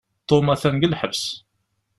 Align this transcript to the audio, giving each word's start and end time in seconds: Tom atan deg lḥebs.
Tom 0.27 0.45
atan 0.53 0.75
deg 0.77 0.89
lḥebs. 0.91 1.23